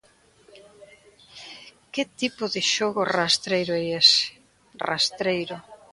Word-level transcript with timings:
¿Que 1.93 2.03
tipo 2.19 2.43
de 2.53 2.61
xogo 2.73 3.01
rastreiro 3.17 3.71
é 3.81 3.83
ese?, 4.01 4.25
rastreiro. 4.87 5.57